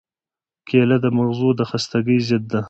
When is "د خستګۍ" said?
1.59-2.19